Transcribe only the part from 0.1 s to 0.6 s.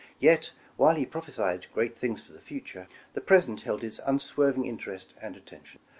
Yet